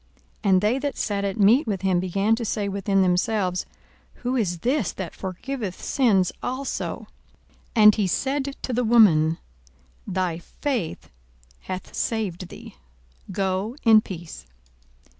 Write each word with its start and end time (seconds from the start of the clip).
42:007:049 0.43 0.49
And 0.51 0.61
they 0.61 0.79
that 0.79 0.97
sat 0.97 1.23
at 1.25 1.39
meat 1.39 1.67
with 1.67 1.83
him 1.83 1.99
began 1.99 2.35
to 2.35 2.43
say 2.43 2.67
within 2.67 3.03
themselves, 3.03 3.67
Who 4.15 4.35
is 4.35 4.57
this 4.61 4.91
that 4.93 5.13
forgiveth 5.13 5.79
sins 5.79 6.31
also? 6.41 7.05
42:007:050 7.75 7.83
And 7.83 7.93
he 7.95 8.07
said 8.07 8.55
to 8.63 8.73
the 8.73 8.83
woman, 8.83 9.37
Thy 10.07 10.39
faith 10.39 11.11
hath 11.59 11.93
saved 11.93 12.47
thee; 12.49 12.77
go 13.31 13.75
in 13.83 14.01
peace. 14.01 14.47